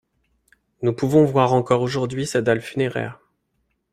[0.81, 3.19] Nous pouvons voir encore aujourd'hui sa dalle funéraire.